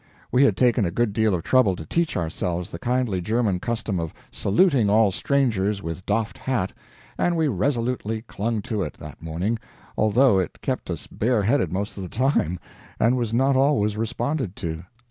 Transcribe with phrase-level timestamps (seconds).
[0.31, 3.99] We had taken a good deal of trouble to teach ourselves the kindly German custom
[3.99, 6.73] of saluting all strangers with doffed hat,
[7.19, 9.59] and we resolutely clung to it, that morning,
[9.95, 12.59] although it kept us bareheaded most of the time
[12.99, 14.81] and was not always responded to.